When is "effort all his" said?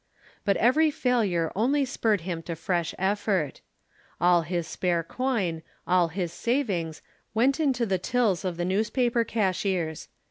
2.97-4.65